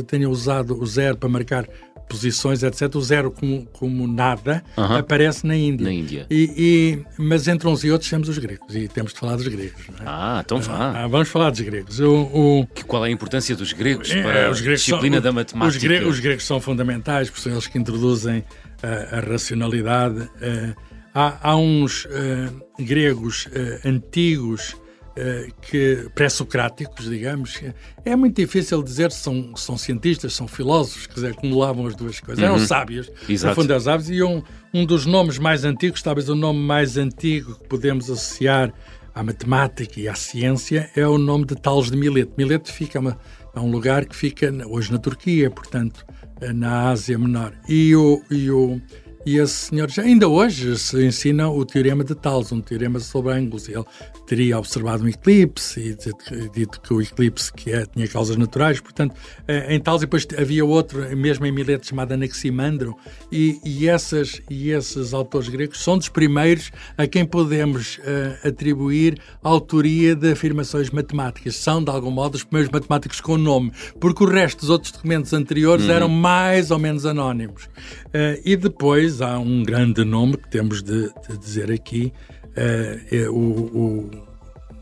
tenham 0.06 0.30
usado 0.30 0.80
o 0.80 0.86
zero 0.86 1.16
para 1.18 1.28
marcar 1.28 1.68
posições, 2.10 2.64
etc., 2.64 2.92
o 2.96 3.00
zero 3.00 3.30
como, 3.30 3.64
como 3.66 4.06
nada 4.08 4.64
uh 4.76 4.82
-huh. 4.82 4.98
aparece 4.98 5.46
na 5.46 5.56
Índia. 5.56 5.84
Na 5.84 5.92
Índia. 5.92 6.26
E, 6.28 6.50
e, 6.56 7.22
mas 7.22 7.46
entre 7.46 7.68
uns 7.68 7.84
e 7.84 7.90
outros 7.90 8.10
temos 8.10 8.28
os 8.28 8.36
gregos, 8.36 8.74
e 8.74 8.88
temos 8.88 9.12
de 9.12 9.20
falar 9.20 9.36
dos 9.36 9.46
gregos. 9.46 9.80
É? 9.88 10.02
Ah, 10.04 10.42
então 10.44 10.60
vá. 10.60 11.04
Ah, 11.04 11.06
vamos 11.06 11.28
falar 11.28 11.50
dos 11.50 11.60
gregos. 11.60 12.00
O, 12.00 12.12
o... 12.12 12.66
Que, 12.74 12.84
qual 12.84 13.06
é 13.06 13.08
a 13.08 13.12
importância 13.12 13.54
dos 13.54 13.72
gregos 13.72 14.10
é, 14.10 14.22
para 14.22 14.48
a 14.48 14.52
disciplina 14.52 15.16
são, 15.16 15.22
da 15.22 15.32
matemática? 15.32 15.76
Os 15.76 15.82
gregos, 15.82 16.08
os 16.14 16.20
gregos, 16.20 16.44
são 16.44 16.60
fundamentais, 16.60 17.30
porque 17.30 17.42
são 17.42 17.52
eles 17.52 17.68
que 17.68 17.78
introduzem 17.78 18.44
a, 18.82 19.18
a 19.18 19.20
racionalidade. 19.20 20.18
Uh, 20.18 20.89
há, 21.14 21.50
há, 21.50 21.56
uns 21.56 22.04
uh, 22.06 22.84
gregos 22.84 23.46
uh, 23.46 23.88
antigos 23.88 24.76
eh, 25.16 25.48
que 25.60 26.08
pré-socráticos, 26.14 27.10
digamos. 27.10 27.60
É 28.04 28.14
muito 28.14 28.36
difícil 28.36 28.80
dizer 28.80 29.10
se 29.10 29.18
são, 29.18 29.56
são 29.56 29.76
cientistas, 29.76 30.32
são 30.32 30.46
filósofos, 30.46 31.08
quer 31.08 31.14
dizer, 31.14 31.32
acumulavam 31.32 31.86
as 31.86 31.96
duas 31.96 32.20
coisas. 32.20 32.42
Eram 32.42 32.54
uhum. 32.54 32.66
sábios, 32.66 33.10
Exato. 33.28 33.54
no 33.54 33.60
fundo 33.60 33.72
eram 33.72 33.80
sábios, 33.82 34.08
e 34.08 34.22
um, 34.22 34.40
um 34.72 34.86
dos 34.86 35.06
nomes 35.06 35.36
mais 35.36 35.64
antigos, 35.64 36.00
talvez 36.00 36.28
o 36.28 36.34
nome 36.36 36.60
mais 36.60 36.96
antigo 36.96 37.56
que 37.56 37.68
podemos 37.68 38.08
associar 38.08 38.72
à 39.12 39.22
matemática 39.22 40.00
e 40.00 40.08
à 40.08 40.14
ciência, 40.14 40.88
é 40.94 41.06
o 41.06 41.18
nome 41.18 41.44
de 41.44 41.56
Tales 41.56 41.90
de 41.90 41.96
Mileto. 41.96 42.32
Mileto 42.38 42.72
fica 42.72 43.00
uma, 43.00 43.18
é 43.54 43.58
um 43.58 43.70
lugar 43.70 44.06
que 44.06 44.14
fica 44.14 44.50
hoje 44.68 44.92
na 44.92 44.98
Turquia, 44.98 45.50
portanto, 45.50 46.06
na 46.54 46.88
Ásia 46.88 47.18
Menor. 47.18 47.52
E 47.68 47.96
o, 47.96 48.22
e 48.30 48.48
o 48.48 48.80
e 49.26 49.36
esse 49.36 49.52
senhor, 49.52 49.90
já, 49.90 50.02
ainda 50.02 50.28
hoje, 50.28 50.78
se 50.78 51.04
ensina 51.04 51.50
o 51.50 51.64
teorema 51.64 52.02
de 52.02 52.14
Tales, 52.14 52.50
um 52.52 52.60
teorema 52.60 52.98
sobre 53.00 53.32
ângulos. 53.32 53.68
Ele 53.68 53.84
teria 54.26 54.58
observado 54.58 55.04
um 55.04 55.08
eclipse 55.08 55.80
e 55.80 56.48
dito 56.54 56.80
que 56.80 56.94
o 56.94 57.02
eclipse 57.02 57.52
que 57.52 57.70
é, 57.70 57.84
tinha 57.84 58.08
causas 58.08 58.36
naturais. 58.36 58.80
Portanto, 58.80 59.14
eh, 59.46 59.74
em 59.74 59.80
Tales, 59.80 60.00
depois 60.00 60.26
havia 60.38 60.64
outro, 60.64 61.16
mesmo 61.16 61.44
em 61.44 61.52
Mileto, 61.52 61.86
chamado 61.86 62.12
Anaximandro. 62.12 62.96
E, 63.30 63.60
e, 63.64 63.88
essas, 63.88 64.40
e 64.48 64.70
esses 64.70 65.12
autores 65.12 65.48
gregos 65.48 65.82
são 65.82 65.98
dos 65.98 66.08
primeiros 66.08 66.70
a 66.96 67.06
quem 67.06 67.26
podemos 67.26 67.98
uh, 67.98 68.48
atribuir 68.48 69.18
autoria 69.42 70.14
de 70.14 70.32
afirmações 70.32 70.90
matemáticas. 70.90 71.56
São, 71.56 71.82
de 71.84 71.90
algum 71.90 72.10
modo, 72.10 72.36
os 72.36 72.44
primeiros 72.44 72.72
matemáticos 72.72 73.20
com 73.20 73.36
nome, 73.36 73.70
porque 73.98 74.24
o 74.24 74.26
resto 74.26 74.60
dos 74.60 74.70
outros 74.70 74.92
documentos 74.92 75.32
anteriores 75.32 75.84
uhum. 75.84 75.90
eram 75.90 76.08
mais 76.08 76.70
ou 76.70 76.78
menos 76.78 77.04
anónimos. 77.04 77.64
Uh, 77.64 78.40
e 78.44 78.56
depois 78.56 79.09
há 79.20 79.38
um 79.38 79.62
grande 79.62 80.04
nome 80.04 80.36
que 80.36 80.50
temos 80.50 80.82
de, 80.82 81.10
de 81.28 81.38
dizer 81.38 81.70
aqui, 81.72 82.12
uh, 82.48 83.14
é 83.14 83.28
o, 83.28 83.34
o, 83.34 84.10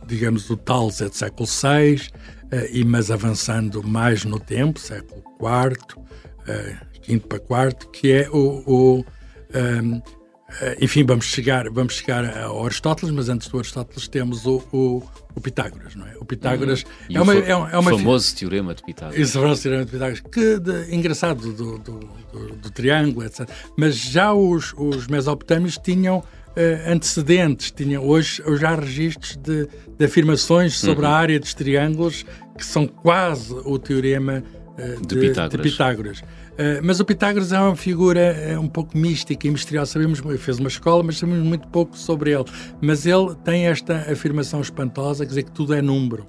digamos, 0.06 0.50
o 0.50 0.56
Tales 0.56 1.00
é 1.00 1.08
do 1.08 1.14
século 1.14 1.48
VI, 1.48 1.94
uh, 1.96 2.68
e, 2.70 2.84
mas 2.84 3.10
avançando 3.10 3.82
mais 3.82 4.24
no 4.24 4.38
tempo, 4.38 4.78
século 4.78 5.22
IV, 5.40 5.76
uh, 5.98 7.20
para 7.20 7.68
IV, 7.68 7.90
que 7.92 8.12
é 8.12 8.28
o, 8.30 8.62
o 8.66 9.04
um, 9.54 10.02
enfim, 10.80 11.04
vamos 11.04 11.26
chegar, 11.26 11.68
vamos 11.68 11.94
chegar 11.94 12.24
a 12.24 12.64
Aristóteles, 12.64 13.14
mas 13.14 13.28
antes 13.28 13.48
do 13.48 13.58
Aristóteles 13.58 14.08
temos 14.08 14.46
o, 14.46 14.62
o, 14.72 15.02
o 15.34 15.40
Pitágoras, 15.40 15.94
não 15.94 16.06
é? 16.06 16.14
O 16.18 16.24
Pitágoras 16.24 16.84
uhum. 17.10 17.16
é, 17.16 17.20
uma, 17.20 17.34
é, 17.34 17.54
uma, 17.54 17.70
é 17.70 17.78
uma. 17.78 17.92
O 17.92 17.98
famoso 17.98 18.34
teorema 18.34 18.74
de 18.74 18.82
Pitágoras. 18.82 19.28
O 19.28 19.32
famoso 19.32 19.62
teorema 19.62 19.84
de 19.84 19.90
Pitágoras, 19.92 20.20
que 20.20 20.58
de, 20.58 20.94
engraçado 20.94 21.52
do, 21.52 21.78
do, 21.78 21.98
do, 22.32 22.56
do, 22.56 22.70
triângulo, 22.70 23.26
etc. 23.26 23.48
Mas 23.76 23.96
já 23.96 24.32
os, 24.32 24.74
os 24.76 25.06
mesopotâmios 25.06 25.78
tinham. 25.78 26.22
Uh, 26.48 26.90
antecedentes, 26.90 27.70
tinham 27.70 28.04
hoje 28.04 28.42
já 28.58 28.74
registros 28.74 29.36
de, 29.36 29.68
de 29.96 30.04
afirmações 30.04 30.76
sobre 30.76 31.04
uhum. 31.04 31.12
a 31.12 31.14
área 31.14 31.38
dos 31.38 31.54
triângulos 31.54 32.26
que 32.56 32.66
são 32.66 32.84
quase 32.84 33.54
o 33.64 33.78
teorema 33.78 34.42
uh, 34.72 35.06
de, 35.06 35.14
de, 35.14 35.20
Pitágoras. 35.20 35.50
De 35.50 35.70
Pitágoras. 35.70 36.22
Uh, 36.58 36.82
mas 36.82 36.98
o 36.98 37.04
Pitágoras 37.04 37.52
é 37.52 37.60
uma 37.60 37.76
figura 37.76 38.34
uh, 38.56 38.60
um 38.60 38.68
pouco 38.68 38.98
mística 38.98 39.46
e 39.46 39.50
misteriosa. 39.50 39.92
Sabemos, 39.92 40.20
fez 40.38 40.58
uma 40.58 40.68
escola, 40.68 41.04
mas 41.04 41.18
sabemos 41.18 41.46
muito 41.46 41.68
pouco 41.68 41.96
sobre 41.96 42.32
ele. 42.32 42.44
Mas 42.80 43.06
ele 43.06 43.34
tem 43.44 43.66
esta 43.66 44.10
afirmação 44.10 44.60
espantosa, 44.60 45.24
quer 45.24 45.28
dizer 45.28 45.42
que 45.44 45.52
tudo 45.52 45.72
é 45.72 45.80
número 45.80 46.26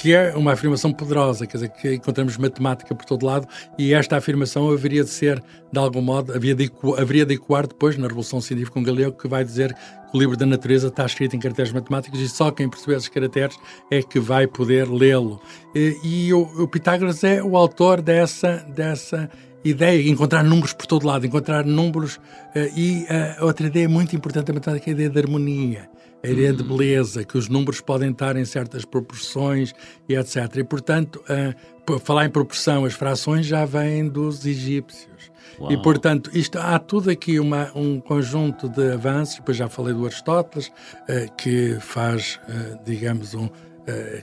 que 0.00 0.14
é 0.14 0.32
uma 0.36 0.52
afirmação 0.52 0.92
poderosa, 0.92 1.44
quer 1.44 1.56
dizer, 1.56 1.70
que 1.70 1.94
encontramos 1.94 2.36
matemática 2.36 2.94
por 2.94 3.04
todo 3.04 3.26
lado 3.26 3.48
e 3.76 3.92
esta 3.92 4.16
afirmação 4.16 4.70
haveria 4.70 5.02
de 5.02 5.10
ser, 5.10 5.42
de 5.72 5.78
algum 5.78 6.00
modo, 6.00 6.32
havia 6.32 6.54
de, 6.54 6.70
haveria 6.96 7.26
de 7.26 7.34
ecoar 7.34 7.66
depois 7.66 7.96
na 7.96 8.06
Revolução 8.06 8.40
Científica 8.40 8.74
com 8.74 8.82
Galileu, 8.84 9.12
que 9.12 9.26
vai 9.26 9.44
dizer 9.44 9.74
que 9.74 10.16
o 10.16 10.20
livro 10.20 10.36
da 10.36 10.46
natureza 10.46 10.86
está 10.86 11.04
escrito 11.04 11.34
em 11.34 11.40
caracteres 11.40 11.72
matemáticos 11.72 12.20
e 12.20 12.28
só 12.28 12.52
quem 12.52 12.68
perceber 12.68 12.96
esses 12.96 13.08
caracteres 13.08 13.58
é 13.90 14.00
que 14.00 14.20
vai 14.20 14.46
poder 14.46 14.88
lê-lo. 14.88 15.40
E, 15.74 15.96
e 16.04 16.32
o, 16.32 16.42
o 16.62 16.68
Pitágoras 16.68 17.24
é 17.24 17.42
o 17.42 17.56
autor 17.56 18.00
dessa, 18.00 18.64
dessa 18.68 19.28
ideia, 19.70 20.08
encontrar 20.08 20.42
números 20.42 20.72
por 20.72 20.86
todo 20.86 21.06
lado, 21.06 21.26
encontrar 21.26 21.64
números. 21.64 22.16
Uh, 22.16 22.76
e 22.76 23.04
uh, 23.04 23.44
outra 23.44 23.66
ideia 23.66 23.88
muito 23.88 24.14
importante 24.14 24.46
da 24.46 24.54
matemática 24.54 24.90
é 24.90 24.90
a 24.90 24.94
ideia 24.94 25.10
de 25.10 25.18
harmonia, 25.18 25.90
a 26.22 26.28
ideia 26.28 26.52
de 26.52 26.62
beleza, 26.62 27.24
que 27.24 27.36
os 27.36 27.48
números 27.48 27.80
podem 27.80 28.10
estar 28.10 28.36
em 28.36 28.44
certas 28.44 28.84
proporções 28.84 29.74
e 30.08 30.14
etc. 30.14 30.56
E, 30.56 30.64
portanto, 30.64 31.22
uh, 31.28 31.98
falar 32.00 32.26
em 32.26 32.30
proporção, 32.30 32.84
as 32.84 32.94
frações 32.94 33.46
já 33.46 33.64
vêm 33.64 34.08
dos 34.08 34.44
egípcios. 34.44 35.30
Uau. 35.58 35.72
E, 35.72 35.82
portanto, 35.82 36.30
isto, 36.34 36.58
há 36.58 36.78
tudo 36.78 37.10
aqui 37.10 37.40
uma, 37.40 37.70
um 37.74 38.00
conjunto 38.00 38.68
de 38.68 38.92
avanços, 38.92 39.36
depois 39.36 39.56
já 39.56 39.68
falei 39.68 39.94
do 39.94 40.04
Aristóteles, 40.04 40.70
que 41.36 41.78
faz, 41.80 42.38
digamos, 42.84 43.34
um 43.34 43.48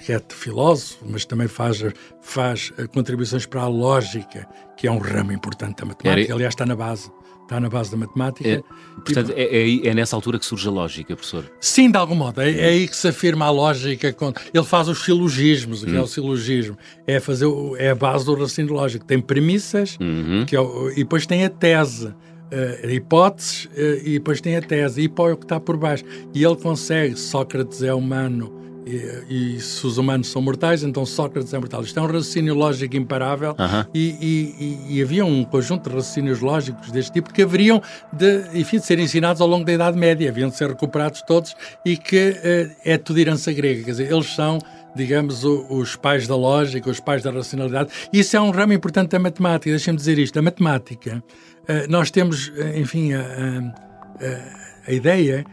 que 0.05 0.13
é 0.13 0.21
filósofo, 0.29 1.05
mas 1.07 1.25
também 1.25 1.47
faz, 1.47 1.83
faz 2.21 2.71
contribuições 2.93 3.45
para 3.45 3.61
a 3.61 3.67
lógica, 3.67 4.47
que 4.77 4.87
é 4.87 4.91
um 4.91 4.99
ramo 4.99 5.31
importante 5.31 5.77
da 5.77 5.85
matemática. 5.85 6.33
Aliás, 6.33 6.53
está 6.53 6.65
na 6.65 6.75
base 6.75 7.09
está 7.45 7.59
na 7.59 7.69
base 7.69 7.91
da 7.91 7.97
matemática. 7.97 8.49
É, 8.49 8.63
portanto, 8.95 9.31
e, 9.31 9.41
é, 9.41 9.87
é, 9.87 9.87
é, 9.87 9.93
nessa 9.93 10.15
altura 10.15 10.37
que 10.37 10.45
surge 10.45 10.67
a 10.67 10.71
lógica, 10.71 11.15
professor? 11.15 11.49
Sim, 11.61 11.89
de 11.89 11.97
algum 11.97 12.15
modo. 12.15 12.41
É, 12.41 12.51
é 12.51 12.65
aí 12.65 12.87
que 12.87 12.95
se 12.95 13.07
afirma 13.07 13.45
a 13.45 13.49
lógica. 13.49 14.15
Ele 14.53 14.63
faz 14.65 14.87
os 14.87 15.03
silogismos. 15.03 15.83
O 15.83 15.85
que 15.85 15.93
hum. 15.93 15.97
é 15.97 16.01
o 16.01 16.03
hum. 16.03 16.07
silogismo? 16.07 16.77
É, 17.07 17.19
fazer, 17.19 17.47
é 17.77 17.91
a 17.91 17.95
base 17.95 18.25
do 18.25 18.33
raciocínio 18.33 18.73
lógico. 18.73 19.05
Tem 19.05 19.19
premissas 19.19 19.97
uhum. 19.99 20.45
que 20.45 20.55
é 20.55 20.59
e 20.93 20.95
depois 20.97 21.25
tem 21.25 21.45
a 21.45 21.49
tese. 21.49 22.13
Uh, 22.45 22.89
hipóteses 22.89 23.65
uh, 23.65 24.05
e 24.05 24.13
depois 24.13 24.39
tem 24.39 24.55
a 24.55 24.61
tese. 24.61 25.01
E 25.01 25.09
pô, 25.09 25.29
é 25.29 25.33
o 25.33 25.37
que 25.37 25.45
está 25.45 25.59
por 25.59 25.77
baixo. 25.77 26.03
E 26.33 26.43
ele 26.43 26.55
consegue, 26.55 27.15
Sócrates 27.17 27.81
é 27.81 27.93
humano 27.93 28.53
e, 28.85 29.55
e, 29.55 29.59
se 29.59 29.85
os 29.87 29.97
humanos 29.97 30.27
são 30.27 30.41
mortais, 30.41 30.83
então 30.83 31.03
Sócrates 31.05 31.51
é 31.53 31.57
mortal. 31.57 31.81
Isto 31.81 31.99
é 31.99 32.03
um 32.03 32.05
raciocínio 32.05 32.53
lógico 32.53 32.95
imparável 32.95 33.51
uh 33.51 33.55
-huh. 33.55 33.87
e, 33.91 34.85
e, 34.89 34.97
e, 34.97 35.01
havia 35.01 35.25
um 35.25 35.43
conjunto 35.43 35.89
de 35.89 35.95
raciocínios 35.95 36.39
lógicos 36.39 36.91
deste 36.91 37.13
tipo 37.13 37.33
que 37.33 37.41
haveriam 37.41 37.81
de, 38.13 38.43
enfim, 38.53 38.77
de 38.77 38.85
ser 38.85 38.99
ensinados 38.99 39.41
ao 39.41 39.47
longo 39.47 39.65
da 39.65 39.73
Idade 39.73 39.97
Média, 39.97 40.29
haviam 40.29 40.49
de 40.49 40.55
ser 40.55 40.69
recuperados 40.69 41.23
todos 41.23 41.55
e 41.83 41.97
que 41.97 42.29
uh, 42.29 42.75
é 42.85 42.95
tudo 42.97 43.17
herança 43.19 43.51
grega. 43.51 43.83
Quer 43.83 43.91
dizer, 43.91 44.11
eles 44.11 44.27
são 44.27 44.59
digamos, 44.95 45.43
o, 45.43 45.65
os 45.69 45.97
pais 45.97 46.25
da 46.25 46.37
lógica, 46.37 46.89
os 46.89 47.01
pais 47.01 47.21
da 47.21 47.29
racionalidade. 47.29 47.89
Isso 48.13 48.37
é 48.37 48.39
um 48.39 48.49
ramo 48.49 48.71
importante 48.71 49.09
da 49.09 49.19
matemática. 49.19 49.69
Deixem-me 49.69 49.97
dizer 49.97 50.17
isto. 50.17 50.39
A 50.39 50.41
matemática, 50.41 51.21
uh, 51.63 51.89
nós 51.89 52.11
temos, 52.11 52.49
enfim, 52.75 53.13
a, 53.13 53.19
a, 53.19 54.89
a 54.89 54.93
ideia 54.93 55.43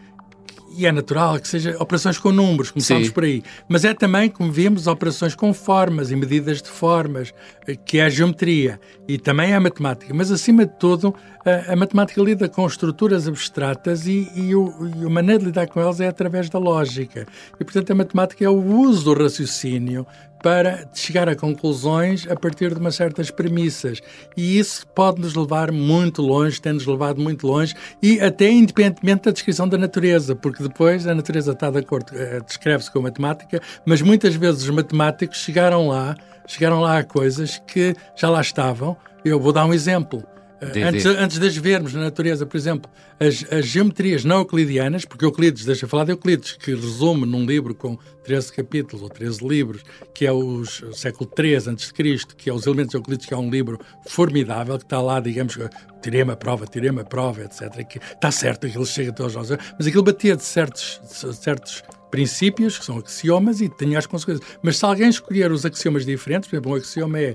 e 0.77 0.87
é 0.87 0.93
natural 0.93 1.39
que 1.39 1.49
seja 1.49 1.77
operações 1.79 2.19
com 2.19 2.33
números, 2.33 2.71
começamos 2.71 3.09
Sim. 3.09 3.13
por 3.13 3.25
aí. 3.25 3.43
Mas 3.69 3.85
é 3.85 3.95
também, 3.95 4.29
como 4.29 4.51
vimos, 4.51 4.87
operações 4.87 5.35
com 5.35 5.53
formas 5.53 6.11
e 6.11 6.17
medidas 6.17 6.63
de 6.63 6.69
formas, 6.69 7.33
eh, 7.67 7.77
que 7.77 7.99
é 7.99 8.05
a 8.05 8.09
geometria 8.09 8.81
e 9.07 9.19
também 9.19 9.53
é 9.53 9.57
a 9.57 9.61
matemática. 9.61 10.13
Mas, 10.15 10.31
acima 10.31 10.67
de 10.67 10.73
tudo, 10.79 11.15
a, 11.45 11.73
a 11.73 11.77
matemática 11.77 12.21
lida 12.23 12.49
com 12.49 12.67
estruturas 12.67 13.29
abstratas 13.29 14.07
e, 14.07 14.31
e, 14.35 14.55
o, 14.55 14.73
e 15.01 15.07
a 15.07 15.11
maneira 15.11 15.41
de 15.41 15.47
lidar 15.47 15.67
com 15.67 15.81
elas 15.81 16.01
é 16.01 16.09
através 16.09 16.49
da 16.49 16.59
lógica. 16.59 17.27
E, 17.59 17.65
portanto, 17.65 17.91
a 17.91 17.95
matemática 17.95 18.45
é 18.45 18.49
o 18.49 18.63
uso 18.63 19.05
do 19.05 19.23
raciocínio 19.23 20.07
para 20.43 20.89
chegar 20.93 21.29
a 21.29 21.37
conclusões 21.37 22.27
a 22.29 22.35
partir 22.35 22.75
de 22.75 22.81
umas 22.81 22.97
certas 22.97 23.31
premissas. 23.31 24.01
E 24.37 24.59
isso 24.59 24.87
pode 24.89 25.21
nos 25.21 25.35
levar 25.35 25.71
muito 25.71 26.21
longe, 26.21 26.61
tem-nos 26.61 26.87
levado 26.87 27.21
muito 27.21 27.47
longe, 27.47 27.75
e 28.03 28.21
até 28.21 28.51
independentemente 28.51 29.25
da 29.25 29.31
descrição 29.31 29.69
da 29.69 29.79
natureza, 29.79 30.35
porque 30.35 30.63
depois 30.63 31.07
a 31.07 31.15
natureza 31.15 31.53
está 31.53 31.71
de 31.71 31.79
acordo, 31.79 32.13
eh, 32.15 32.41
descreve-se 32.45 32.91
com 32.91 32.99
a 32.99 33.03
matemática, 33.03 33.61
mas 33.87 34.03
muitas 34.03 34.35
vezes 34.35 34.63
os 34.65 34.71
matemáticos 34.71 35.39
chegaram 35.39 35.89
lá, 35.89 36.17
chegaram 36.47 36.81
lá 36.81 36.99
a 36.99 37.05
coisas 37.05 37.63
que 37.67 37.95
já 38.17 38.29
lá 38.29 38.41
estavam. 38.41 38.97
Eu 39.25 39.39
vou 39.39 39.53
dar 39.53 39.65
um 39.65 39.73
exemplo. 39.73 40.23
De, 40.71 40.83
antes, 40.83 41.03
de... 41.03 41.09
antes 41.09 41.39
de 41.39 41.47
as 41.47 41.57
vermos 41.57 41.93
na 41.93 42.03
natureza, 42.03 42.47
por 42.47 42.57
exemplo, 42.57 42.91
as, 43.19 43.45
as 43.51 43.67
geometrias 43.67 44.25
não 44.25 44.39
euclidianas, 44.39 45.05
porque 45.05 45.25
Euclides, 45.25 45.65
deixa 45.65 45.89
falar 45.89 46.05
de 46.05 46.13
Euclides, 46.13 46.53
que 46.53 46.73
resume 46.75 47.27
num 47.27 47.45
livro 47.45 47.75
com 47.75 47.99
13 48.23 48.53
capítulos 48.53 49.03
ou 49.03 49.09
13 49.09 49.47
livros, 49.47 49.83
que 50.15 50.25
é 50.25 50.33
o 50.33 50.65
século 50.65 51.29
III 51.37 51.57
a.C., 51.57 51.93
que 52.37 52.49
é 52.49 52.53
os 52.53 52.67
elementos 52.67 52.91
de 52.91 52.97
Euclides, 52.97 53.27
que 53.27 53.35
é 53.35 53.37
um 53.37 53.51
livro 53.51 53.81
formidável, 54.07 54.79
que 54.79 54.85
está 54.85 55.01
lá, 55.01 55.19
digamos, 55.19 55.59
tirema, 56.01 56.37
prova, 56.37 56.67
tirema, 56.67 57.05
prova, 57.05 57.43
etc. 57.43 57.85
Que 57.85 57.99
está 57.99 58.31
certo, 58.31 58.67
aquilo 58.67 58.87
chega 58.87 59.11
até 59.11 59.23
aos 59.23 59.35
nossos, 59.35 59.57
mas 59.77 59.87
aquilo 59.87 60.03
batia 60.05 60.37
de 60.37 60.45
certos, 60.45 61.01
de 61.03 61.35
certos 61.35 61.83
princípios, 62.11 62.79
que 62.79 62.85
são 62.85 62.99
axiomas, 62.99 63.61
e 63.61 63.69
tinha 63.69 63.99
as 63.99 64.07
consequências. 64.07 64.47
Mas 64.63 64.77
se 64.77 64.85
alguém 64.85 65.09
escolher 65.09 65.51
os 65.51 65.65
axiomas 65.65 66.05
diferentes, 66.05 66.49
por 66.49 66.57
exemplo, 66.57 66.73
um 66.73 66.75
axioma 66.75 67.19
é 67.19 67.35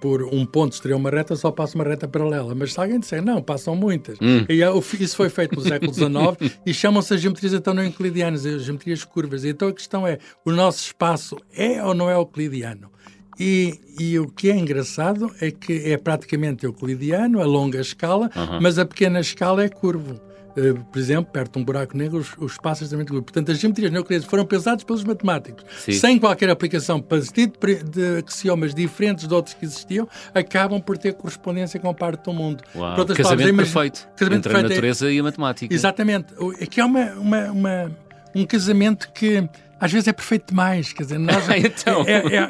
por, 0.00 0.22
um 0.24 0.44
ponto 0.44 0.72
estreia 0.72 0.96
uma 0.96 1.10
reta, 1.10 1.34
só 1.36 1.50
passa 1.50 1.74
uma 1.74 1.84
reta 1.84 2.06
paralela. 2.06 2.54
Mas 2.54 2.72
se 2.72 2.80
alguém 2.80 3.00
disser, 3.00 3.22
não, 3.22 3.42
passam 3.42 3.74
muitas. 3.74 4.18
Hum. 4.20 4.44
E 4.48 4.62
é 4.62 4.70
isso 5.00 5.16
foi 5.16 5.28
feito 5.28 5.56
no 5.56 5.62
século 5.62 5.92
XIX 5.92 6.52
e 6.64 6.74
chamam-se 6.74 7.14
as 7.14 7.20
geometrias 7.20 7.54
então 7.54 7.74
não 7.74 7.82
euclidianas, 7.82 8.46
as 8.46 8.62
geometrias 8.62 9.04
curvas. 9.04 9.44
E 9.44 9.48
então 9.48 9.68
a 9.68 9.72
questão 9.72 10.06
é, 10.06 10.18
o 10.44 10.52
nosso 10.52 10.80
espaço 10.80 11.36
é 11.54 11.82
ou 11.82 11.94
não 11.94 12.10
é 12.10 12.14
euclidiano? 12.14 12.90
E, 13.38 13.80
e, 13.98 14.18
o 14.18 14.28
que 14.28 14.50
é 14.50 14.56
engraçado 14.56 15.34
é 15.40 15.50
que 15.50 15.90
é 15.90 15.96
praticamente 15.96 16.66
euclidiano, 16.66 17.40
a 17.40 17.44
longa 17.44 17.80
escala, 17.80 18.30
mas 18.60 18.78
a 18.78 18.84
pequena 18.84 19.20
escala 19.20 19.64
é 19.64 19.68
curvo. 19.68 20.20
Eh, 20.56 20.74
por 20.90 20.98
exemplo, 20.98 21.32
perto 21.32 21.52
de 21.54 21.58
um 21.58 21.64
buraco 21.64 21.96
negro, 21.96 22.18
os, 22.18 22.32
os 22.38 22.52
espaços 22.52 22.88
também 22.88 23.06
de 23.06 23.12
Portanto, 23.12 23.50
as 23.50 23.58
geometrias 23.58 23.90
não 23.90 23.98
euclidianas 24.00 24.28
foram 24.28 24.44
pensadas 24.44 24.84
pelos 24.84 25.04
matemáticos, 25.04 25.64
Sim. 25.78 25.92
sem 25.92 26.18
qualquer 26.18 26.50
aplicação 26.50 27.00
parecido 27.00 27.58
de 27.84 28.18
axiomas 28.18 28.74
diferentes 28.74 29.26
de 29.26 29.34
outros 29.34 29.54
que 29.54 29.64
existiam, 29.64 30.08
acabam 30.34 30.80
por 30.80 30.98
ter 30.98 31.14
correspondência 31.14 31.78
com 31.80 31.92
parte 31.94 32.24
do 32.24 32.32
mundo. 32.32 32.62
Uau, 32.74 32.94
casamento 33.06 33.22
palavras, 33.22 33.56
perfeito 33.56 34.08
casamento 34.16 34.38
entre 34.38 34.52
perfeito 34.52 34.56
a 34.56 34.58
é 34.58 34.62
natureza 34.62 35.10
é, 35.10 35.14
e 35.14 35.20
a 35.20 35.22
matemática. 35.22 35.74
Exatamente. 35.74 36.34
Aqui 36.62 36.80
é 36.80 36.84
uma, 36.84 37.04
uma, 37.12 37.50
uma, 37.50 37.92
um 38.34 38.44
casamento 38.44 39.10
que 39.12 39.48
às 39.80 39.90
vezes 39.90 40.08
é 40.08 40.12
perfeito 40.12 40.48
demais. 40.48 40.92
Quer 40.92 41.04
dizer, 41.04 41.18
nós, 41.18 41.48
então. 41.56 42.04
é, 42.06 42.12
é, 42.12 42.48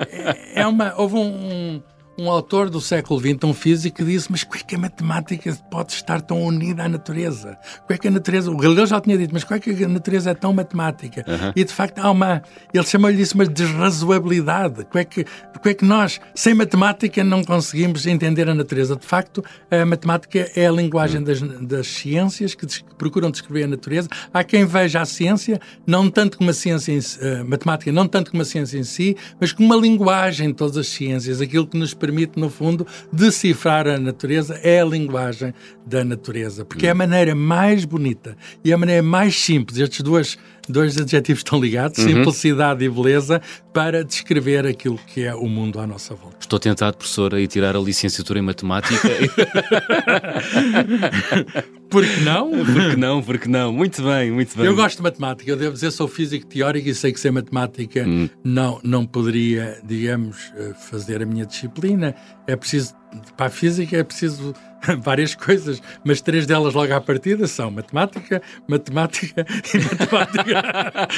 é, 0.57 0.61
é 0.63 0.67
uma, 0.67 0.95
houve 0.97 1.17
um 1.17 1.23
um 1.23 1.83
autor 2.29 2.71
do 2.71 2.81
século 2.81 3.21
XX, 3.21 3.45
um 3.45 3.55
físico, 3.55 4.05
disse: 4.05 4.31
Mas 4.31 4.45
como 4.45 4.57
é 4.57 4.63
que 4.63 4.75
a 4.75 4.79
matemática 4.79 5.57
pode 5.71 5.93
estar 5.93 6.21
tão 6.21 6.43
unida 6.43 6.85
à 6.85 6.89
natureza? 6.89 7.59
Como 7.87 7.93
é 7.93 7.99
que 7.99 8.09
a 8.09 8.11
natureza. 8.11 8.51
O 8.51 8.57
Galileu 8.57 8.87
já 8.87 9.01
tinha 9.01 9.17
dito, 9.17 9.33
mas 9.33 9.45
como 9.45 9.57
é 9.57 9.61
que 9.61 9.85
a 9.85 9.89
natureza 9.89 10.31
é 10.31 10.35
tão 10.35 10.53
matemática? 10.53 11.25
Uhum. 11.27 11.53
E 11.55 11.65
de 11.65 11.73
facto 11.73 11.99
há 11.99 12.11
uma. 12.11 12.43
Ele 12.73 12.85
chamou-lhe 12.85 13.21
isso 13.21 13.35
uma 13.35 13.47
desrazoabilidade. 13.47 14.85
Como 14.85 14.99
é, 14.99 15.05
que, 15.05 15.25
como 15.25 15.69
é 15.69 15.75
que 15.75 15.85
nós, 15.85 16.21
sem 16.35 16.55
matemática, 16.55 17.25
não 17.25 17.43
conseguimos 17.45 18.07
entender 18.07 18.49
a 18.49 18.55
natureza? 18.55 18.97
De 18.97 19.07
facto, 19.07 19.45
a 19.71 19.85
matemática 19.85 20.51
é 20.55 20.67
a 20.67 20.73
linguagem 20.73 21.19
uhum. 21.19 21.25
das, 21.25 21.41
das 21.41 21.87
ciências 21.87 22.55
que, 22.55 22.67
procuram 22.97 23.31
descrever 23.31 23.65
a 23.65 23.69
natureza. 23.69 24.09
Há 24.33 24.45
quem 24.45 24.65
veja 24.65 25.01
a 25.01 25.05
ciência 25.05 25.61
não 25.87 26.09
tanto 26.09 26.39
como 26.39 26.51
a 26.51 26.53
ciência, 26.53 26.93
em, 26.93 27.01
a 27.41 27.45
matemática, 27.45 27.91
não 27.91 28.07
tanto 28.07 28.31
como 28.31 28.43
a 28.43 28.45
ciência 28.45 28.79
em 28.79 28.85
si, 28.85 29.17
mas 29.41 29.53
como 29.53 29.67
uma 29.67 29.77
linguagem 29.77 30.49
de 30.49 30.55
todas 30.55 30.77
as 30.77 30.89
ciências, 30.89 31.41
aquilo 31.41 31.67
que 31.67 31.77
nos 31.77 31.95
permite, 31.95 32.12
no 32.37 32.51
fundo, 32.51 32.87
decifrar 33.13 33.87
a 33.89 33.99
natureza 33.99 34.55
é 34.63 34.81
a 34.81 34.85
linguagem 34.85 35.53
da 35.87 36.05
natureza, 36.05 36.65
porque 36.65 36.87
é 36.87 36.91
a 36.91 36.95
maneira 36.95 37.35
mais 37.35 37.85
bonita 37.85 38.37
e 38.65 38.73
a 38.73 38.79
maneira 38.79 39.03
mais 39.03 39.37
simples, 39.37 39.79
estes 39.79 40.03
dois, 40.03 40.39
dois 40.73 40.99
adjetivos 40.99 41.41
estão 41.41 41.61
ligados, 41.61 41.99
uhum. 41.99 42.09
simplicidade 42.09 42.85
e 42.85 42.89
beleza, 42.89 43.41
para 43.73 44.05
descrever 44.05 44.67
aquilo 44.67 44.99
que 45.07 45.23
é 45.23 45.35
o 45.35 45.47
mundo 45.47 45.79
à 45.79 45.87
nossa 45.87 46.15
volta. 46.15 46.39
Estou 46.41 46.59
tentado, 46.59 46.97
professor, 46.97 47.35
a 47.35 47.41
ir 47.41 47.47
tirar 47.47 47.77
a 47.77 47.81
licenciatura 47.81 48.39
em 48.39 48.43
matemática. 48.43 49.09
Porque 51.93 52.21
não? 52.23 52.51
Porque 52.51 52.97
não, 52.97 53.23
porque 53.23 53.49
não. 53.49 53.71
Muito 53.71 54.03
bem, 54.03 54.33
muito 54.33 54.57
bem. 54.57 54.65
Eu 54.65 54.75
gosto 54.75 54.97
de 54.97 55.03
matemática, 55.03 55.51
eu 55.51 55.59
devo 55.59 55.75
dizer, 55.75 55.91
sou 55.91 56.09
físico 56.09 56.47
teórico 56.47 56.89
e 56.89 56.95
sei 56.95 57.13
que 57.13 57.21
sem 57.21 57.31
matemática 57.31 58.03
hum. 58.09 58.31
não, 58.43 58.81
não 58.83 59.05
poderia, 59.05 59.79
digamos, 59.85 60.51
eh, 60.57 60.73
fazer 60.89 61.23
a 61.23 61.27
minha 61.27 61.45
disciplina. 61.45 62.15
É 62.47 62.57
preciso, 62.57 62.95
para 63.37 63.47
a 63.47 63.51
física 63.51 63.97
é 63.97 64.03
preciso 64.03 64.55
várias 65.03 65.35
coisas, 65.35 65.83
mas 66.05 66.21
três 66.21 66.47
delas 66.47 66.75
logo 66.75 66.93
à 66.93 67.01
partida 67.01 67.47
são 67.47 67.71
matemática, 67.71 68.43
matemática 68.67 69.47
e 69.75 69.79
matemática. 69.79 71.09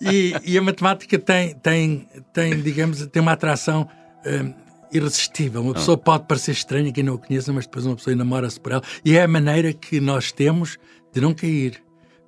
e, 0.00 0.34
e, 0.44 0.58
a 0.58 0.62
matemática 0.62 1.18
tem, 1.18 1.54
tem, 1.54 2.08
tem, 2.32 2.60
digamos, 2.60 3.06
tem 3.06 3.22
uma 3.22 3.32
atração. 3.32 3.88
Um, 4.26 4.68
irresistível. 4.90 5.60
Uma 5.60 5.74
pessoa 5.74 5.98
pode 5.98 6.24
parecer 6.24 6.52
estranha 6.52 6.90
quem 6.90 7.04
não 7.04 7.16
a 7.16 7.18
conheça, 7.18 7.52
mas 7.52 7.66
depois 7.66 7.84
uma 7.84 7.94
pessoa 7.94 8.14
enamora-se 8.14 8.58
por 8.58 8.72
ela. 8.72 8.82
E 9.04 9.16
é 9.16 9.22
a 9.22 9.28
maneira 9.28 9.70
que 9.70 10.00
nós 10.00 10.32
temos 10.32 10.78
de 11.12 11.20
não 11.20 11.34
cair 11.34 11.82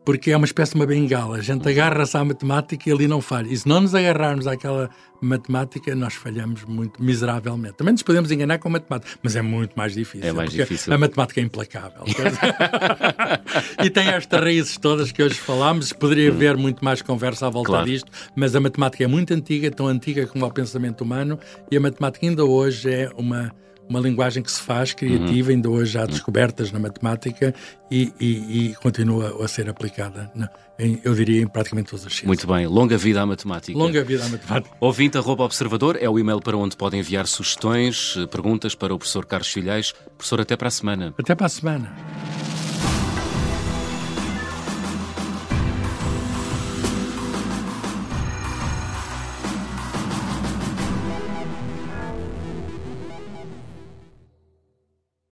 porque 0.05 0.31
é 0.31 0.37
uma 0.37 0.47
espécie 0.47 0.73
de 0.73 0.79
uma 0.79 0.87
bengala. 0.87 1.37
A 1.37 1.41
gente 1.41 1.69
agarra-se 1.69 2.17
à 2.17 2.25
matemática 2.25 2.89
e 2.89 2.93
ali 2.93 3.07
não 3.07 3.21
falha. 3.21 3.49
E 3.49 3.57
se 3.57 3.69
não 3.69 3.81
nos 3.81 3.95
agarrarmos 3.95 4.47
àquela 4.47 4.91
matemática, 5.21 5.95
nós 5.95 6.15
falhamos 6.15 6.65
muito 6.65 7.03
miseravelmente. 7.03 7.75
Também 7.75 7.93
nos 7.93 8.03
podemos 8.03 8.31
enganar 8.31 8.59
com 8.59 8.69
a 8.69 8.73
matemática, 8.73 9.19
mas 9.23 9.37
é 9.37 9.43
muito 9.43 9.75
mais 9.77 9.93
difícil. 9.93 10.29
É 10.29 10.33
mais 10.33 10.51
difícil. 10.51 10.93
A 10.93 10.99
matemática 10.99 11.41
é 11.41 11.45
implacável. 11.45 12.05
e 13.85 13.91
tem 13.91 14.09
estas 14.09 14.41
raízes 14.41 14.79
todas 14.79 15.13
que 15.13 15.23
hoje 15.23 15.35
falámos. 15.35 15.93
Poderia 15.93 16.31
hum. 16.31 16.35
haver 16.35 16.57
muito 16.57 16.85
mais 16.85 17.03
conversa 17.03 17.47
à 17.47 17.51
volta 17.51 17.69
claro. 17.69 17.87
disto, 17.87 18.11
mas 18.35 18.57
a 18.57 18.61
matemática 18.61 19.05
é 19.05 19.07
muito 19.07 19.35
antiga, 19.35 19.71
tão 19.71 19.87
antiga 19.87 20.27
como 20.27 20.47
o 20.47 20.51
pensamento 20.51 21.03
humano, 21.03 21.39
e 21.71 21.77
a 21.77 21.81
matemática 21.81 22.27
ainda 22.27 22.45
hoje 22.45 22.91
é 22.91 23.11
uma 23.17 23.53
uma 23.91 24.01
linguagem 24.01 24.43
que 24.43 24.51
se 24.51 24.63
faz 24.63 24.95
criativa, 24.95 25.49
uhum. 25.49 25.57
ainda 25.57 25.69
hoje 25.69 25.99
há 25.99 26.07
descobertas 26.07 26.71
na 26.71 26.79
matemática 26.79 27.53
e, 27.91 28.13
e, 28.21 28.69
e 28.69 28.75
continua 28.77 29.45
a 29.45 29.49
ser 29.49 29.69
aplicada, 29.69 30.31
na, 30.33 30.49
em, 30.79 31.01
eu 31.05 31.13
diria, 31.13 31.43
em 31.43 31.47
praticamente 31.47 31.91
todas 31.91 32.07
as 32.07 32.13
ciências. 32.13 32.27
Muito 32.27 32.47
bem, 32.47 32.67
longa 32.67 32.97
vida 32.97 33.21
à 33.21 33.27
matemática. 33.27 33.77
Longa 33.77 34.05
vida 34.05 34.25
à 34.25 34.29
matemática. 34.29 34.77
Ouvinte, 34.79 35.19
arroba 35.19 35.43
observador, 35.45 35.99
é 36.01 36.09
o 36.09 36.19
e-mail 36.19 36.41
para 36.41 36.57
onde 36.57 36.77
podem 36.77 37.01
enviar 37.01 37.27
sugestões, 37.27 38.15
perguntas 38.31 38.77
para 38.77 38.95
o 38.95 38.99
professor 38.99 39.27
Carlos 39.27 39.49
Filhais. 39.49 39.93
Professor, 40.17 40.41
até 40.41 40.57
para 40.57 40.69
a 40.69 40.71
semana. 40.71 41.13
Até 41.19 41.35
para 41.35 41.47
a 41.47 41.51
semana. 41.51 41.93